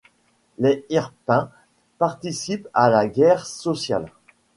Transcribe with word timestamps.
Les 0.57 0.83
Hirpins 0.89 1.51
participent 1.99 2.67
à 2.73 2.89
la 2.89 3.07
guerre 3.07 3.45
sociale. 3.45 4.07